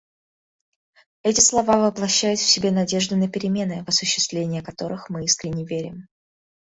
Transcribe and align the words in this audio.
Эти 1.21 1.41
слова 1.41 1.77
воплощают 1.77 2.39
в 2.39 2.49
себе 2.49 2.71
надежду 2.71 3.15
на 3.17 3.29
перемены, 3.29 3.83
в 3.85 3.89
осуществление 3.89 4.63
которых 4.63 5.11
мы 5.11 5.25
искренне 5.25 5.63
верим. 5.63 6.07